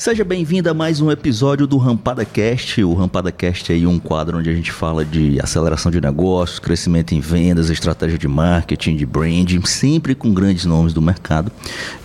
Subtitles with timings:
[0.00, 2.82] Seja bem-vindo a mais um episódio do Rampada Cast.
[2.82, 6.58] O Rampada Cast é aí um quadro onde a gente fala de aceleração de negócios,
[6.58, 11.52] crescimento em vendas, estratégia de marketing, de branding, sempre com grandes nomes do mercado.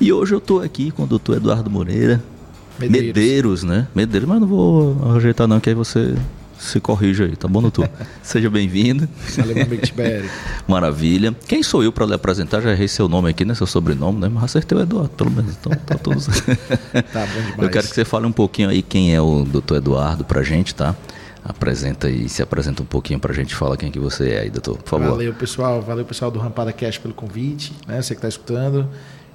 [0.01, 2.21] E hoje eu estou aqui com o doutor Eduardo Moreira.
[2.77, 3.07] Medeiros.
[3.07, 3.87] Medeiros, né?
[3.95, 6.15] Medeiros, mas não vou ajeitar não, que aí você
[6.65, 7.89] se corrija aí, tá bom, doutor?
[8.23, 9.07] Seja bem-vindo.
[10.67, 11.35] Maravilha.
[11.47, 12.61] Quem sou eu para lhe apresentar?
[12.61, 13.53] Já errei seu nome aqui, né?
[13.53, 14.29] Seu sobrenome, né?
[14.29, 15.55] Mas acertei o Eduardo, pelo menos.
[15.59, 16.19] Então tá tudo
[17.13, 17.57] Tá bom demais.
[17.59, 20.73] Eu quero que você fale um pouquinho aí quem é o doutor Eduardo pra gente,
[20.73, 20.95] tá?
[21.43, 24.77] Apresenta aí, se apresenta um pouquinho pra gente, fala quem que você é aí, doutor,
[24.77, 25.11] por favor.
[25.11, 25.81] Valeu, pessoal.
[25.81, 28.01] Valeu, pessoal do Rampada Cash pelo convite, né?
[28.01, 28.89] Você que tá escutando.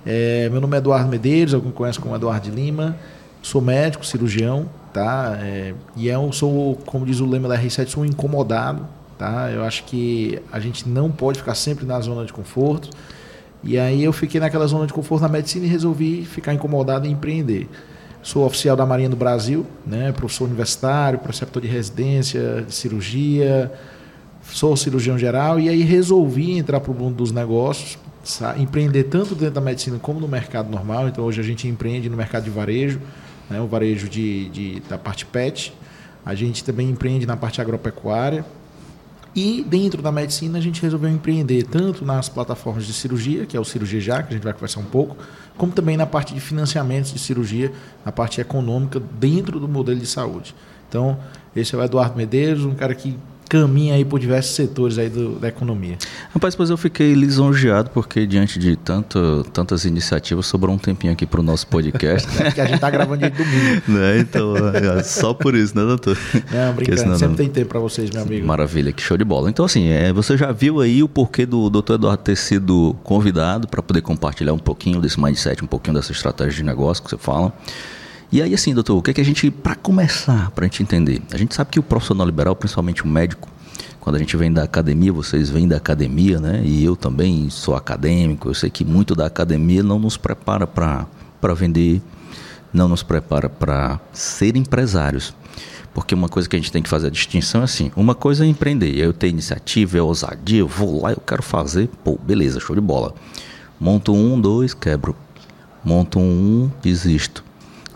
[0.04, 2.96] É, meu nome é Eduardo Medeiros, alguém conhece como Eduardo de Lima.
[3.42, 5.38] Sou médico, cirurgião, tá?
[5.40, 8.86] É, e eu é sou, como diz o lema da R7, sou um incomodado,
[9.18, 9.50] tá?
[9.50, 12.90] Eu acho que a gente não pode ficar sempre na zona de conforto.
[13.62, 17.10] E aí eu fiquei naquela zona de conforto na medicina e resolvi ficar incomodado e
[17.10, 17.68] empreender.
[18.22, 20.12] Sou oficial da Marinha do Brasil, né?
[20.12, 23.72] professor universitário, preceptor de residência, de cirurgia,
[24.44, 27.98] sou cirurgião geral e aí resolvi entrar para o mundo dos negócios,
[28.58, 31.08] empreender tanto dentro da medicina como no mercado normal.
[31.08, 33.00] Então hoje a gente empreende no mercado de varejo,
[33.50, 35.74] né, o varejo de, de, da parte PET.
[36.24, 38.44] A gente também empreende na parte agropecuária.
[39.34, 43.60] E dentro da medicina a gente resolveu empreender tanto nas plataformas de cirurgia, que é
[43.60, 45.16] o Cirurgia Já, que a gente vai conversar um pouco,
[45.56, 47.72] como também na parte de financiamentos de cirurgia,
[48.04, 50.54] na parte econômica dentro do modelo de saúde.
[50.88, 51.16] Então,
[51.54, 53.16] esse é o Eduardo Medeiros, um cara que
[53.50, 55.98] caminha aí por diversos setores aí do, da economia.
[56.32, 61.26] Rapaz, pois eu fiquei lisonjeado porque diante de tanto, tantas iniciativas sobrou um tempinho aqui
[61.26, 62.28] para o nosso podcast.
[62.40, 63.82] é que a gente está gravando de domingo.
[63.88, 64.20] Né?
[64.20, 66.16] Então, é, só por isso, né, doutor?
[66.52, 67.36] Não, brincando, senão, sempre não...
[67.36, 68.46] tem tempo para vocês, meu amigo.
[68.46, 69.50] Maravilha, que show de bola.
[69.50, 73.66] Então, assim, é, você já viu aí o porquê do doutor Eduardo ter sido convidado
[73.66, 77.18] para poder compartilhar um pouquinho desse mindset, um pouquinho dessa estratégia de negócio que você
[77.18, 77.52] fala.
[78.32, 80.84] E aí, assim, doutor, o que, é que a gente, para começar, para a gente
[80.84, 83.48] entender, a gente sabe que o profissional liberal, principalmente o médico,
[83.98, 86.62] quando a gente vem da academia, vocês vêm da academia, né?
[86.64, 91.06] E eu também sou acadêmico, eu sei que muito da academia não nos prepara para
[91.54, 92.00] vender,
[92.72, 95.34] não nos prepara para ser empresários.
[95.92, 98.44] Porque uma coisa que a gente tem que fazer a distinção é assim: uma coisa
[98.44, 102.60] é empreender, eu tenho iniciativa, é ousadia, eu vou lá, eu quero fazer, pô, beleza,
[102.60, 103.12] show de bola.
[103.78, 105.16] Monto um, dois, quebro.
[105.84, 107.49] Monto um, desisto.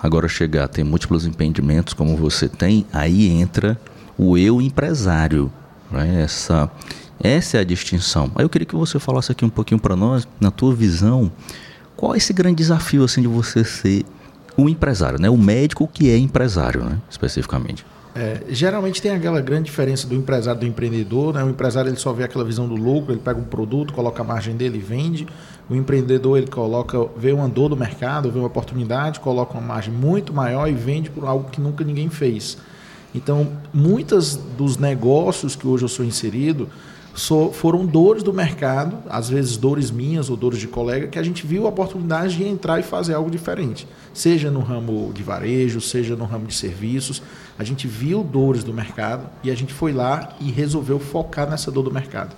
[0.05, 3.81] Agora chegar a ter múltiplos empreendimentos como você tem, aí entra
[4.19, 5.51] o eu empresário.
[5.91, 6.21] Né?
[6.23, 6.71] Essa,
[7.19, 8.31] essa é a distinção.
[8.35, 11.33] Aí eu queria que você falasse aqui um pouquinho para nós, na tua visão,
[11.97, 14.05] qual é esse grande desafio assim de você ser
[14.59, 15.31] o empresário, né?
[15.31, 16.99] O médico que é empresário, né?
[17.09, 17.87] especificamente.
[18.17, 21.35] É, geralmente tem aquela grande diferença do empresário do empreendedor.
[21.35, 21.43] Né?
[21.43, 24.25] O empresário ele só vê aquela visão do lucro, ele pega um produto, coloca a
[24.25, 25.27] margem dele e vende.
[25.69, 29.93] O empreendedor ele coloca, vê uma dor do mercado, vê uma oportunidade, coloca uma margem
[29.93, 32.57] muito maior e vende por algo que nunca ninguém fez.
[33.13, 36.69] Então, muitos dos negócios que hoje eu sou inserido
[37.15, 41.23] so, foram dores do mercado, às vezes dores minhas ou dores de colega, que a
[41.23, 43.87] gente viu a oportunidade de entrar e fazer algo diferente.
[44.13, 47.23] Seja no ramo de varejo, seja no ramo de serviços.
[47.57, 51.71] A gente viu dores do mercado e a gente foi lá e resolveu focar nessa
[51.71, 52.35] dor do mercado.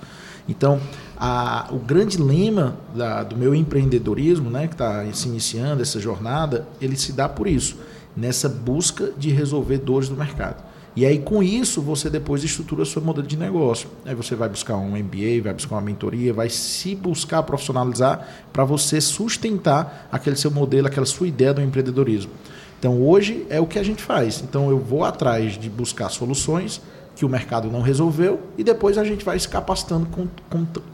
[0.46, 0.80] Então,
[1.16, 6.68] a, o grande lema da, do meu empreendedorismo, né, que está se iniciando essa jornada,
[6.80, 7.78] ele se dá por isso,
[8.14, 10.62] nessa busca de resolver dores do mercado.
[10.96, 13.86] E aí, com isso, você depois estrutura o seu modelo de negócio.
[14.06, 18.64] Aí você vai buscar um MBA, vai buscar uma mentoria, vai se buscar profissionalizar para
[18.64, 22.32] você sustentar aquele seu modelo, aquela sua ideia do empreendedorismo.
[22.78, 24.40] Então, hoje é o que a gente faz.
[24.42, 26.80] Então, eu vou atrás de buscar soluções
[27.14, 30.08] que o mercado não resolveu e depois a gente vai se capacitando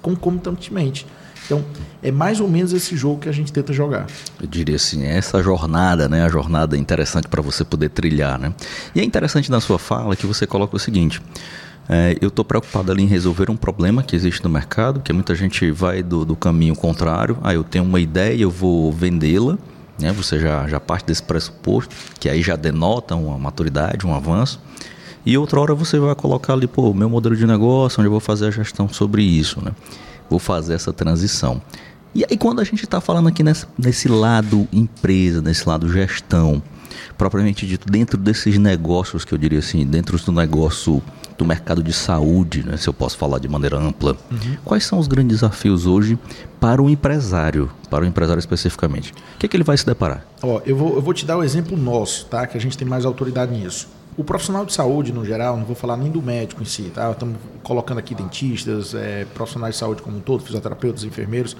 [0.03, 1.07] concomitantemente.
[1.45, 1.65] Então,
[2.03, 4.07] é mais ou menos esse jogo que a gente tenta jogar.
[4.41, 6.25] Eu diria assim, é essa jornada, né?
[6.25, 8.53] A jornada interessante para você poder trilhar, né?
[8.95, 11.21] E é interessante na sua fala que você coloca o seguinte:
[11.89, 15.35] é, eu estou preocupado ali em resolver um problema que existe no mercado, que muita
[15.35, 17.37] gente vai do, do caminho contrário.
[17.43, 19.59] Ah, eu tenho uma ideia, eu vou vendê-la.
[19.99, 20.13] Né?
[20.13, 24.61] Você já, já parte desse pressuposto, que aí já denota uma maturidade, um avanço.
[25.25, 28.21] E outra hora você vai colocar ali, pô, meu modelo de negócio, onde eu vou
[28.21, 29.71] fazer a gestão sobre isso, né?
[30.33, 31.61] Vou fazer essa transição.
[32.15, 36.63] E aí quando a gente está falando aqui nesse, nesse lado empresa, nesse lado gestão,
[37.19, 41.03] propriamente dito, dentro desses negócios que eu diria assim, dentro do negócio
[41.37, 44.57] do mercado de saúde, né, se eu posso falar de maneira ampla, uhum.
[44.65, 46.19] quais são os grandes desafios hoje
[46.59, 49.13] para o empresário, para o empresário especificamente?
[49.13, 50.25] O que, é que ele vai se deparar?
[50.43, 52.47] Ó, eu, vou, eu vou te dar o exemplo nosso, tá?
[52.47, 53.87] que a gente tem mais autoridade nisso.
[54.15, 57.11] O profissional de saúde, no geral, não vou falar nem do médico em si, tá?
[57.11, 61.57] Estamos colocando aqui dentistas, é, profissionais de saúde como um todo, fisioterapeutas, enfermeiros.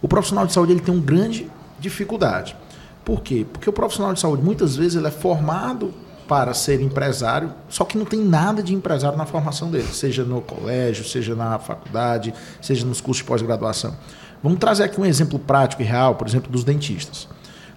[0.00, 2.56] O profissional de saúde ele tem uma grande dificuldade.
[3.04, 3.46] Por quê?
[3.50, 5.92] Porque o profissional de saúde, muitas vezes, ele é formado
[6.26, 10.40] para ser empresário, só que não tem nada de empresário na formação dele, seja no
[10.40, 12.32] colégio, seja na faculdade,
[12.62, 13.94] seja nos cursos de pós-graduação.
[14.42, 17.28] Vamos trazer aqui um exemplo prático e real, por exemplo, dos dentistas.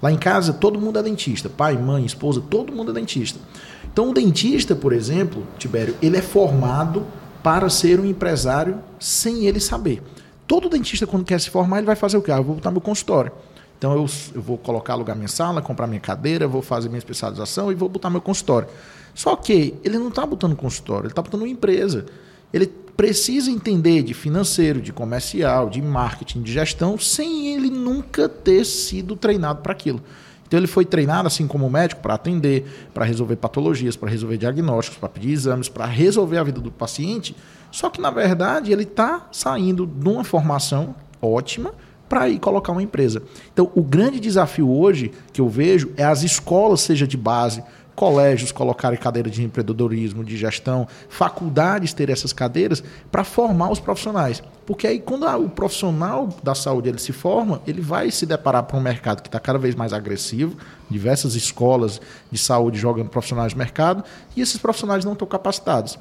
[0.03, 1.47] Lá em casa, todo mundo é dentista.
[1.47, 3.39] Pai, mãe, esposa, todo mundo é dentista.
[3.85, 7.07] Então, o dentista, por exemplo, Tibério, ele é formado
[7.41, 10.03] para ser um empresário sem ele saber.
[10.45, 12.33] Todo dentista, quando quer se formar, ele vai fazer o quê?
[12.33, 13.31] Ah, eu vou botar meu consultório.
[13.77, 14.05] Então eu,
[14.35, 17.87] eu vou colocar, alugar minha sala, comprar minha cadeira, vou fazer minha especialização e vou
[17.87, 18.67] botar meu consultório.
[19.15, 22.05] Só que ele não está botando consultório, ele está botando uma empresa.
[22.51, 28.65] Ele precisa entender de financeiro, de comercial, de marketing, de gestão, sem ele nunca ter
[28.65, 30.01] sido treinado para aquilo.
[30.47, 34.99] Então ele foi treinado, assim como médico, para atender, para resolver patologias, para resolver diagnósticos,
[34.99, 37.35] para pedir exames, para resolver a vida do paciente.
[37.71, 41.73] Só que, na verdade, ele está saindo de uma formação ótima
[42.07, 43.23] para ir colocar uma empresa.
[43.51, 47.63] Então, o grande desafio hoje que eu vejo é as escolas, seja de base,
[47.95, 54.41] colégios colocarem cadeiras de empreendedorismo, de gestão, faculdades ter essas cadeiras para formar os profissionais.
[54.65, 58.77] Porque aí quando o profissional da saúde ele se forma, ele vai se deparar com
[58.77, 60.55] um mercado que está cada vez mais agressivo,
[60.89, 61.99] diversas escolas
[62.31, 64.03] de saúde jogando profissionais no mercado,
[64.35, 65.99] e esses profissionais não estão capacitados.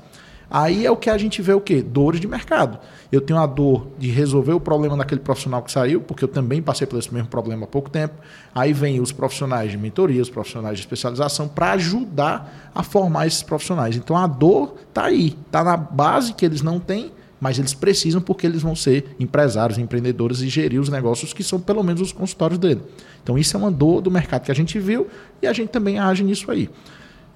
[0.54, 1.81] Aí é o que a gente vê o quê?
[1.81, 2.78] Dores de mercado.
[3.10, 6.60] Eu tenho a dor de resolver o problema daquele profissional que saiu, porque eu também
[6.60, 8.12] passei por esse mesmo problema há pouco tempo.
[8.54, 13.43] Aí vem os profissionais de mentoria, os profissionais de especialização para ajudar a formar esses
[13.43, 13.96] profissionais.
[13.96, 18.20] Então a dor está aí, está na base que eles não têm, mas eles precisam
[18.20, 22.12] porque eles vão ser empresários, empreendedores e gerir os negócios que são pelo menos os
[22.12, 22.82] consultórios dele.
[23.22, 25.06] Então isso é uma dor do mercado que a gente viu
[25.40, 26.69] e a gente também age nisso aí.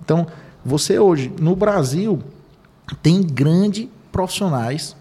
[0.05, 0.27] Então,
[0.63, 2.21] você hoje, no Brasil,
[2.95, 4.97] tem grandes profissionais,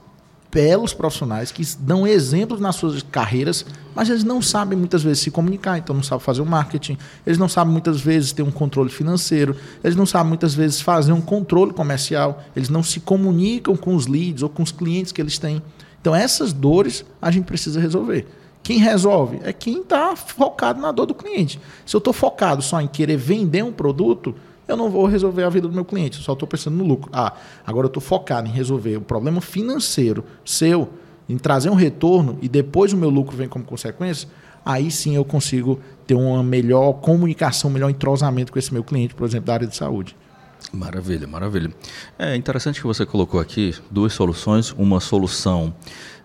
[0.52, 5.30] belos profissionais, que dão exemplos nas suas carreiras, mas eles não sabem muitas vezes se
[5.30, 8.90] comunicar, então não sabem fazer o marketing, eles não sabem muitas vezes ter um controle
[8.90, 13.96] financeiro, eles não sabem muitas vezes fazer um controle comercial, eles não se comunicam com
[13.96, 15.62] os leads ou com os clientes que eles têm.
[16.00, 18.26] Então essas dores a gente precisa resolver.
[18.64, 21.60] Quem resolve é quem está focado na dor do cliente.
[21.86, 24.34] Se eu estou focado só em querer vender um produto,
[24.68, 27.10] eu não vou resolver a vida do meu cliente, só estou pensando no lucro.
[27.14, 27.34] Ah,
[27.66, 30.90] agora eu estou focado em resolver o problema financeiro seu,
[31.28, 34.28] em trazer um retorno e depois o meu lucro vem como consequência,
[34.66, 39.16] aí sim eu consigo ter uma melhor comunicação, um melhor entrosamento com esse meu cliente,
[39.16, 40.16] por exemplo, da área de saúde.
[40.72, 41.72] Maravilha, maravilha.
[42.18, 45.74] É interessante que você colocou aqui duas soluções, uma solução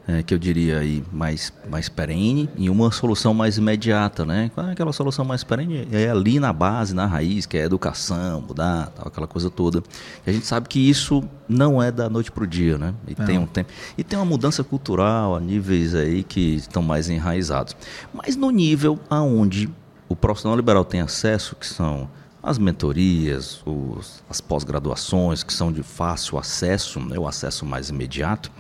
[0.09, 4.51] é, que eu diria aí mais, mais perene e uma solução mais imediata, né?
[4.55, 5.87] Qual é aquela solução mais perene?
[5.93, 9.83] É ali na base, na raiz, que é educação, mudar, tal, aquela coisa toda.
[10.27, 12.95] E a gente sabe que isso não é da noite para o dia, né?
[13.07, 13.71] E tem um tempo.
[13.97, 17.77] E tem uma mudança cultural a níveis aí que estão mais enraizados.
[18.13, 19.69] Mas no nível aonde
[20.09, 22.09] o profissional liberal tem acesso, que são
[22.43, 27.19] as mentorias, os, as pós-graduações, que são de fácil acesso, né?
[27.19, 28.51] o acesso mais imediato,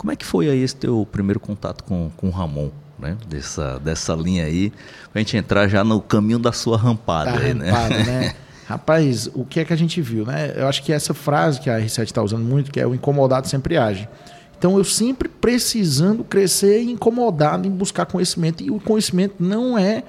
[0.00, 2.70] como é que foi aí esse teu primeiro contato com, com o Ramon?
[2.98, 3.18] Né?
[3.28, 4.70] Dessa, dessa linha aí,
[5.12, 7.32] para a gente entrar já no caminho da sua rampada.
[7.32, 7.70] Da aí, né?
[7.70, 8.04] rampada, né?
[8.04, 8.34] né?
[8.66, 10.54] Rapaz, o que é que a gente viu, né?
[10.56, 13.46] Eu acho que essa frase que a R7 está usando muito, que é o incomodado
[13.46, 14.08] sempre age.
[14.56, 18.62] Então, eu sempre precisando crescer e incomodado em buscar conhecimento.
[18.62, 20.02] E o conhecimento não é.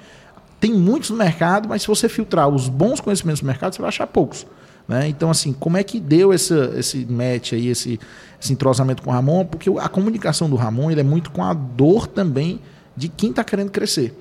[0.58, 3.90] Tem muitos no mercado, mas se você filtrar os bons conhecimentos do mercado, você vai
[3.90, 4.48] achar poucos.
[4.92, 5.08] Né?
[5.08, 7.98] Então, assim, como é que deu esse, esse match aí, esse,
[8.42, 9.46] esse entrosamento com o Ramon?
[9.46, 12.60] Porque a comunicação do Ramon ele é muito com a dor também
[12.94, 14.14] de quem está querendo crescer.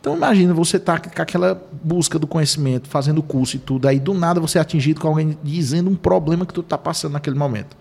[0.00, 4.14] Então, imagina você tá com aquela busca do conhecimento, fazendo curso e tudo, aí do
[4.14, 7.76] nada você é atingido com alguém dizendo um problema que tu está passando naquele momento.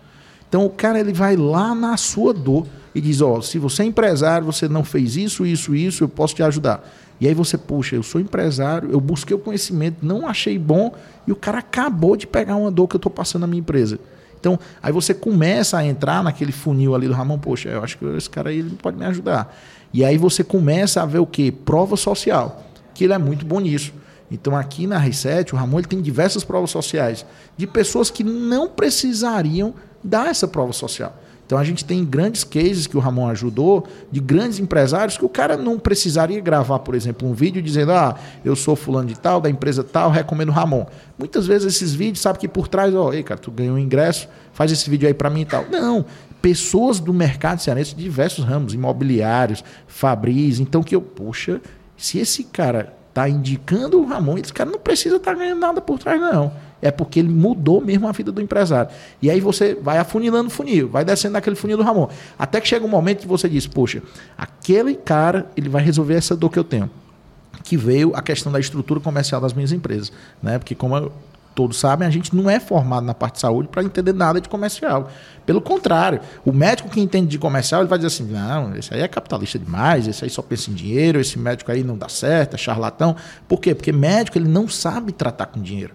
[0.48, 3.84] Então, o cara ele vai lá na sua dor e diz: Ó, oh, se você
[3.84, 6.88] é empresário, você não fez isso, isso, isso, eu posso te ajudar.
[7.20, 10.94] E aí você, puxa, eu sou empresário, eu busquei o conhecimento, não achei bom,
[11.26, 14.00] e o cara acabou de pegar uma dor que eu estou passando na minha empresa.
[14.40, 18.06] Então, aí você começa a entrar naquele funil ali do Ramon, poxa, eu acho que
[18.18, 19.56] esse cara aí ele pode me ajudar.
[19.94, 21.52] E aí você começa a ver o quê?
[21.52, 23.94] Prova social, que ele é muito bom nisso.
[24.30, 27.26] Então, aqui na R7, o Ramon ele tem diversas provas sociais
[27.56, 29.74] de pessoas que não precisariam
[30.06, 31.14] dar essa prova social.
[31.46, 35.30] Então a gente tem grandes cases que o Ramon ajudou, de grandes empresários, que o
[35.30, 39.40] cara não precisaria gravar, por exemplo, um vídeo dizendo: Ah, eu sou fulano de tal,
[39.40, 40.86] da empresa tal, recomendo o Ramon.
[41.18, 43.80] Muitas vezes esses vídeos, sabe que por trás, ó, oh, ei, cara, tu ganhou um
[43.80, 45.66] ingresso, faz esse vídeo aí para mim e tal.
[45.70, 46.04] Não,
[46.42, 51.62] pessoas do mercado cearense de diversos ramos, imobiliários, fabris, então que eu, poxa,
[51.96, 55.80] se esse cara tá indicando o Ramon, esse cara não precisa estar tá ganhando nada
[55.80, 56.52] por trás, não
[56.86, 58.92] é porque ele mudou mesmo a vida do empresário.
[59.20, 62.08] E aí você vai afunilando o funil, vai descendo naquele funil do Ramon.
[62.38, 64.04] Até que chega um momento que você diz, poxa,
[64.38, 66.90] aquele cara, ele vai resolver essa dor que eu tenho.
[67.64, 70.12] que veio a questão da estrutura comercial das minhas empresas,
[70.42, 70.60] né?
[70.60, 71.12] Porque como
[71.56, 74.48] todos sabem, a gente não é formado na parte de saúde para entender nada de
[74.48, 75.10] comercial.
[75.46, 79.02] Pelo contrário, o médico que entende de comercial, ele vai dizer assim: não, esse aí
[79.02, 82.54] é capitalista demais, esse aí só pensa em dinheiro, esse médico aí não dá certo,
[82.54, 83.16] é charlatão.
[83.48, 83.74] Por quê?
[83.74, 85.94] Porque médico ele não sabe tratar com dinheiro.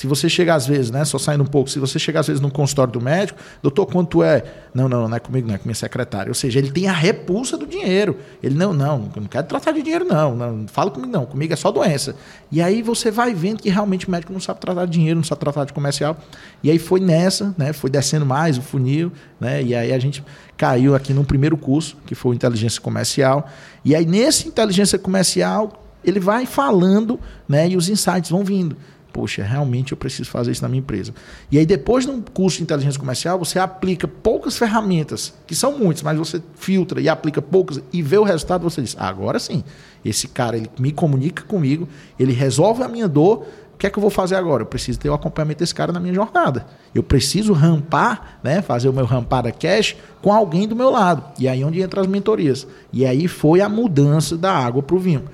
[0.00, 2.40] Se você chega às vezes, né, só saindo um pouco, se você chega às vezes
[2.40, 4.42] no consultório do médico, doutor, quanto é?
[4.72, 6.30] Não, não, não é comigo, não é com minha secretária.
[6.30, 8.16] Ou seja, ele tem a repulsa do dinheiro.
[8.42, 11.56] Ele, não, não, não quero tratar de dinheiro, não, não, fala comigo, não, comigo é
[11.56, 12.16] só doença.
[12.50, 15.24] E aí você vai vendo que realmente o médico não sabe tratar de dinheiro, não
[15.24, 16.16] sabe tratar de comercial.
[16.62, 20.24] E aí foi nessa, né, foi descendo mais o funil, né, e aí a gente
[20.56, 23.46] caiu aqui no primeiro curso, que foi inteligência comercial.
[23.84, 28.78] E aí nesse inteligência comercial, ele vai falando, né, e os insights vão vindo
[29.12, 31.12] poxa, realmente eu preciso fazer isso na minha empresa.
[31.50, 35.78] E aí, depois de um curso de inteligência comercial, você aplica poucas ferramentas, que são
[35.78, 39.38] muitas, mas você filtra e aplica poucas e vê o resultado, você diz, ah, agora
[39.38, 39.62] sim,
[40.04, 41.88] esse cara ele me comunica comigo,
[42.18, 44.62] ele resolve a minha dor, o que é que eu vou fazer agora?
[44.62, 46.66] Eu preciso ter o acompanhamento desse cara na minha jornada.
[46.94, 51.24] Eu preciso rampar, né, fazer o meu rampada cash com alguém do meu lado.
[51.38, 52.66] E aí é onde entra as mentorias.
[52.92, 55.24] E aí foi a mudança da água para o vinho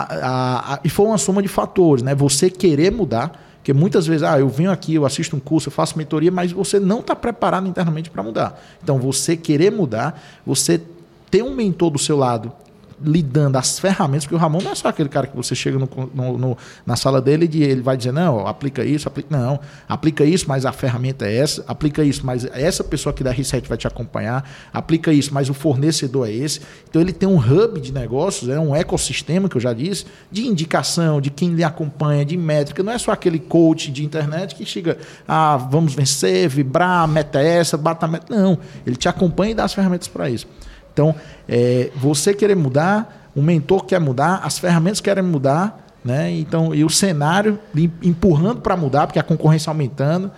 [0.00, 2.14] a, a, e foi uma soma de fatores, né?
[2.14, 5.72] Você querer mudar, porque muitas vezes, ah, eu venho aqui, eu assisto um curso, eu
[5.72, 8.60] faço mentoria, mas você não está preparado internamente para mudar.
[8.82, 10.80] Então, você querer mudar, você
[11.30, 12.52] ter um mentor do seu lado
[13.04, 15.78] lhe dando as ferramentas, porque o Ramon não é só aquele cara que você chega
[15.78, 19.28] no, no, no, na sala dele e ele vai dizer, não, aplica isso, aplica.
[19.36, 23.30] Não, aplica isso, mas a ferramenta é essa, aplica isso, mas essa pessoa aqui da
[23.30, 26.60] Reset vai te acompanhar, aplica isso, mas o fornecedor é esse.
[26.88, 30.46] Então ele tem um hub de negócios, é um ecossistema que eu já disse, de
[30.46, 32.82] indicação, de quem lhe acompanha, de métrica.
[32.82, 37.76] Não é só aquele coach de internet que chega, ah, vamos vencer, vibrar, meta essa,
[37.76, 38.34] bata a meta.
[38.34, 40.46] Não, ele te acompanha e dá as ferramentas para isso.
[40.98, 41.14] Então,
[41.48, 46.28] é, você querer mudar, o mentor quer mudar, as ferramentas querem mudar, né?
[46.32, 47.56] Então, e o cenário
[48.02, 50.28] empurrando para mudar, porque a concorrência aumentando.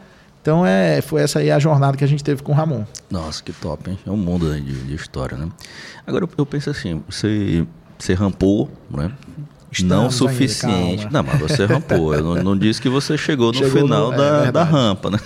[0.43, 2.85] Então, é, foi essa aí a jornada que a gente teve com o Ramon.
[3.11, 3.99] Nossa, que top, hein?
[4.07, 5.49] É um mundo de, de história, né?
[6.07, 7.67] Agora, eu, eu penso assim, você,
[7.99, 9.11] você rampou, né?
[9.73, 11.05] Estamos não suficiente.
[11.05, 12.13] Ainda, não, mas você rampou.
[12.15, 15.11] Eu não, não disse que você chegou no chegou final no, da, é da rampa,
[15.11, 15.19] né?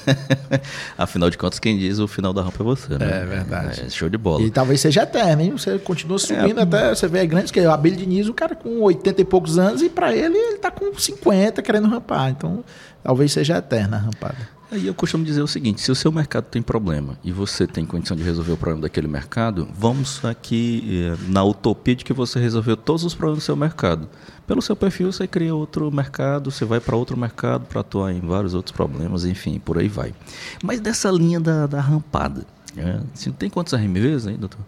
[0.98, 3.22] Afinal de contas, quem diz o final da rampa é você, né?
[3.22, 3.80] É verdade.
[3.86, 4.42] É, show de bola.
[4.42, 5.50] E talvez seja eterno, hein?
[5.52, 6.94] Você continua subindo é, até.
[6.94, 9.80] Você vê grandes, que é o Abel Diniz, o cara com 80 e poucos anos,
[9.80, 12.30] e para ele, ele tá com 50 querendo rampar.
[12.30, 12.62] Então,
[13.02, 14.53] talvez seja eterna a rampada.
[14.70, 17.84] Aí eu costumo dizer o seguinte: se o seu mercado tem problema e você tem
[17.84, 22.40] condição de resolver o problema daquele mercado, vamos aqui eh, na utopia de que você
[22.40, 24.08] resolveu todos os problemas do seu mercado.
[24.46, 28.20] Pelo seu perfil, você cria outro mercado, você vai para outro mercado para atuar em
[28.20, 30.14] vários outros problemas, enfim, por aí vai.
[30.62, 32.44] Mas dessa linha da, da rampada,
[32.74, 33.02] né?
[33.14, 34.60] Assim, tem quantos RMVs aí, doutor?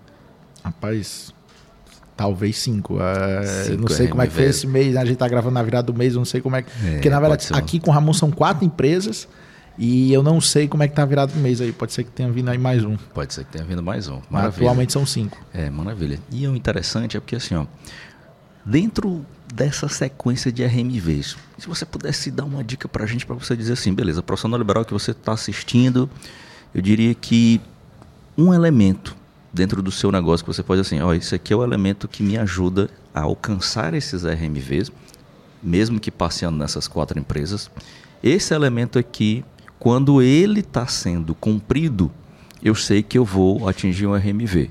[0.62, 1.34] Rapaz,
[2.16, 2.94] Talvez cinco.
[2.94, 4.96] Uh, não sei como é que foi esse mês.
[4.96, 6.70] A gente está gravando na virada do mês, não sei como é que.
[6.82, 9.28] É, porque, na verdade, aqui com o Ramon são quatro empresas.
[9.78, 11.72] E eu não sei como é que tá virado o mês aí.
[11.72, 12.96] Pode ser que tenha vindo aí mais um.
[12.96, 14.20] Pode ser que tenha vindo mais um.
[14.30, 14.66] Maravilha.
[14.68, 15.38] Atualmente são cinco.
[15.52, 16.18] É, maravilha.
[16.30, 17.66] E o interessante é porque assim, ó,
[18.64, 23.36] dentro dessa sequência de RMVs, se você pudesse dar uma dica para a gente, para
[23.36, 26.08] você dizer assim, beleza, profissional liberal que você está assistindo,
[26.74, 27.60] eu diria que
[28.36, 29.16] um elemento
[29.52, 32.22] dentro do seu negócio que você pode assim, ó, esse aqui é o elemento que
[32.22, 34.92] me ajuda a alcançar esses RMVs,
[35.62, 37.70] mesmo que passeando nessas quatro empresas.
[38.22, 39.44] Esse elemento aqui
[39.78, 42.10] quando ele está sendo cumprido,
[42.62, 44.70] eu sei que eu vou atingir um RMV.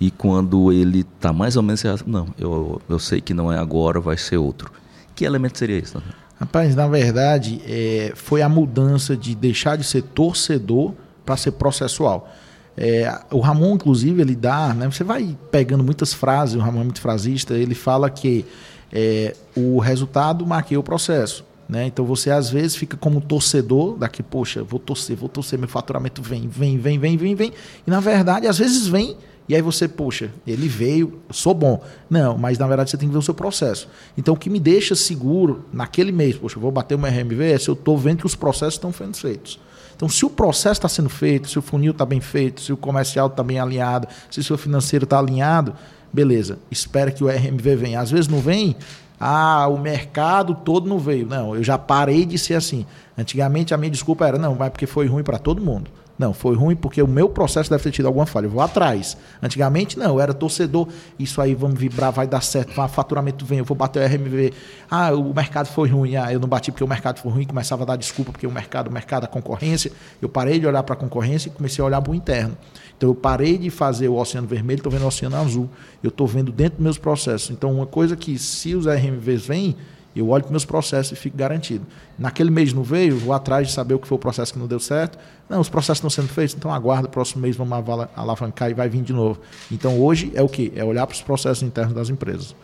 [0.00, 4.00] E quando ele está mais ou menos, não, eu, eu sei que não é agora,
[4.00, 4.70] vai ser outro.
[5.14, 5.96] Que elemento seria esse?
[6.38, 10.94] Rapaz, na verdade, é, foi a mudança de deixar de ser torcedor
[11.26, 12.32] para ser processual.
[12.76, 16.84] É, o Ramon, inclusive, ele dá, né, você vai pegando muitas frases, o Ramon é
[16.84, 18.46] muito frasista, ele fala que
[18.92, 21.44] é, o resultado marqueia o processo.
[21.68, 21.86] Né?
[21.86, 26.22] Então você às vezes fica como torcedor daqui, poxa, vou torcer, vou torcer, meu faturamento
[26.22, 27.52] vem, vem, vem, vem, vem, vem.
[27.86, 31.82] E na verdade, às vezes vem, e aí você, poxa, ele veio, sou bom.
[32.08, 33.88] Não, mas na verdade você tem que ver o seu processo.
[34.16, 37.68] Então o que me deixa seguro naquele mês, poxa, vou bater uma RMV, é se
[37.68, 39.60] eu estou vendo que os processos estão sendo feitos.
[39.98, 42.76] Então, se o processo está sendo feito, se o funil está bem feito, se o
[42.76, 45.74] comercial está bem alinhado, se o seu financeiro está alinhado,
[46.12, 47.98] beleza, espera que o RMV venha.
[47.98, 48.76] Às vezes não vem,
[49.18, 51.26] ah, o mercado todo não veio.
[51.26, 52.86] Não, eu já parei de ser assim.
[53.16, 55.90] Antigamente a minha desculpa era, não, vai porque foi ruim para todo mundo.
[56.18, 58.46] Não, foi ruim porque o meu processo deve ter tido alguma falha.
[58.46, 59.16] Eu vou atrás.
[59.40, 60.88] Antigamente, não, eu era torcedor.
[61.16, 62.80] Isso aí, vamos vibrar, vai dar certo.
[62.80, 64.52] O faturamento vem, eu vou bater o RMV.
[64.90, 66.16] Ah, o mercado foi ruim.
[66.16, 67.44] Ah, eu não bati porque o mercado foi ruim.
[67.44, 69.92] Começava a dar desculpa porque o mercado, o mercado, a concorrência.
[70.20, 72.56] Eu parei de olhar para a concorrência e comecei a olhar para o interno.
[72.98, 75.70] Então, eu parei de fazer o oceano vermelho, estou vendo o oceano azul.
[76.02, 77.50] Eu estou vendo dentro dos meus processos.
[77.50, 79.76] Então, uma coisa que, se os RMVs vêm,
[80.16, 81.86] eu olho para meus processos e fico garantido.
[82.18, 84.66] Naquele mês não veio, vou atrás de saber o que foi o processo que não
[84.66, 85.16] deu certo.
[85.48, 87.72] Não, os processos estão sendo feitos, então aguarda, o próximo mês vamos
[88.16, 89.40] alavancar e vai vir de novo.
[89.70, 90.72] Então hoje é o que?
[90.74, 92.54] É olhar para os processos internos das empresas.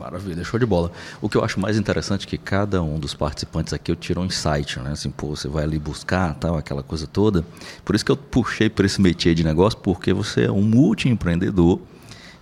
[0.00, 0.90] Maravilha, show de bola.
[1.20, 4.22] O que eu acho mais interessante é que cada um dos participantes aqui eu tiro
[4.22, 4.92] um insight, né?
[4.92, 7.44] Assim, pô, você vai ali buscar, tal, aquela coisa toda.
[7.84, 11.78] Por isso que eu puxei por esse métier de negócio, porque você é um multi-empreendedor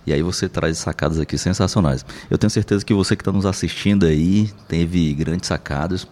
[0.05, 2.05] e aí você traz sacadas aqui sensacionais.
[2.29, 6.07] Eu tenho certeza que você que está nos assistindo aí teve grandes sacadas.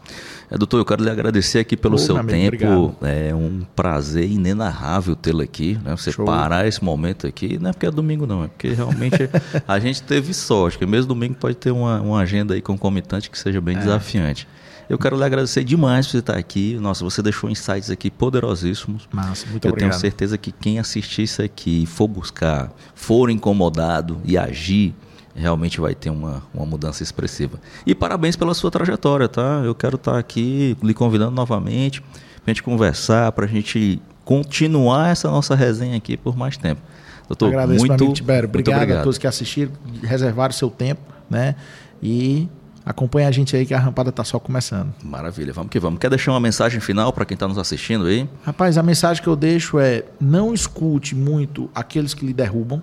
[0.49, 2.95] É, doutor, eu quero lhe agradecer aqui pelo Ô, seu tempo.
[3.01, 5.77] É um prazer inenarrável tê-lo aqui.
[5.83, 5.95] Né?
[5.95, 6.25] Você Show.
[6.25, 9.29] parar esse momento aqui, não é porque é domingo, não, é porque realmente
[9.67, 13.37] a gente teve sorte, que mesmo domingo pode ter uma, uma agenda aí concomitante que
[13.37, 13.79] seja bem é.
[13.79, 14.47] desafiante.
[14.89, 16.75] Eu quero lhe agradecer demais por você estar aqui.
[16.75, 19.07] Nossa, você deixou insights aqui poderosíssimos.
[19.11, 19.89] Massa, muito Eu obrigado.
[19.91, 24.95] tenho certeza que quem assistir isso aqui, for buscar, for incomodado e agir,
[25.35, 27.59] realmente vai ter uma, uma mudança expressiva.
[27.85, 29.61] E parabéns pela sua trajetória, tá?
[29.63, 32.11] Eu quero estar aqui lhe convidando novamente para
[32.45, 36.81] a gente conversar, para a gente continuar essa nossa resenha aqui por mais tempo.
[37.27, 38.47] Doutor, Agradeço muito, amigo Tibério.
[38.47, 41.55] Obrigado, muito obrigado a todos que assistiram, reservaram seu tempo, né?
[42.01, 42.47] E
[42.87, 44.93] Acompanha a gente aí que a rampada está só começando.
[45.03, 45.99] Maravilha, vamos que vamos.
[45.99, 48.29] Quer deixar uma mensagem final para quem está nos assistindo aí?
[48.45, 52.81] Rapaz, a mensagem que eu deixo é: não escute muito aqueles que lhe derrubam,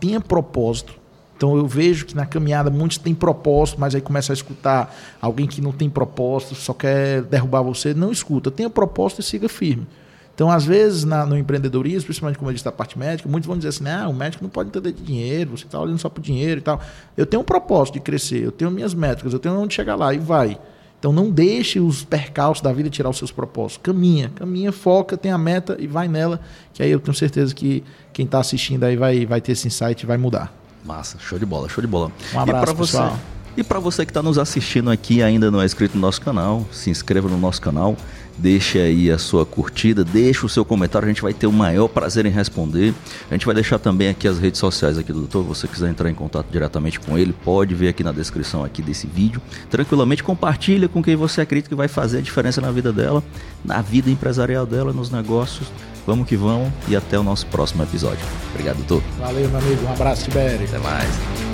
[0.00, 0.94] tenha propósito.
[1.36, 5.46] Então eu vejo que na caminhada muitos têm propósito, mas aí começa a escutar alguém
[5.46, 7.94] que não tem propósito, só quer derrubar você.
[7.94, 9.86] Não escuta, tenha propósito e siga firme.
[10.34, 13.56] Então, às vezes, na, no empreendedorismo, principalmente como eu disse da parte médica, muitos vão
[13.56, 16.20] dizer assim, ah, o médico não pode entender de dinheiro, você está olhando só para
[16.20, 16.80] o dinheiro e tal.
[17.16, 20.12] Eu tenho um propósito de crescer, eu tenho minhas métricas, eu tenho onde chegar lá
[20.14, 20.58] e vai.
[20.98, 23.82] Então não deixe os percalços da vida tirar os seus propósitos.
[23.82, 26.40] Caminha, caminha, foca, tem a meta e vai nela,
[26.72, 30.02] que aí eu tenho certeza que quem está assistindo aí vai, vai ter esse insight
[30.02, 30.54] e vai mudar.
[30.84, 32.10] Massa, show de bola, show de bola.
[32.32, 33.10] Um abraço, pessoal.
[33.10, 33.20] Você,
[33.56, 36.20] e para você que está nos assistindo aqui e ainda não é inscrito no nosso
[36.20, 37.96] canal, se inscreva no nosso canal
[38.36, 41.88] deixe aí a sua curtida, deixe o seu comentário, a gente vai ter o maior
[41.88, 42.94] prazer em responder.
[43.30, 45.90] A gente vai deixar também aqui as redes sociais aqui do doutor, se você quiser
[45.90, 49.40] entrar em contato diretamente com ele, pode ver aqui na descrição aqui desse vídeo.
[49.70, 53.22] Tranquilamente compartilha com quem você acredita que vai fazer a diferença na vida dela,
[53.64, 55.68] na vida empresarial dela, nos negócios.
[56.06, 58.24] Vamos que vamos e até o nosso próximo episódio.
[58.50, 59.02] Obrigado, doutor.
[59.18, 59.84] Valeu, meu amigo.
[59.86, 60.66] Um abraço, Tibério.
[60.66, 61.51] Até mais.